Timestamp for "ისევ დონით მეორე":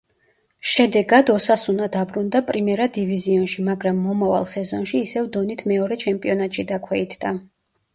5.09-6.05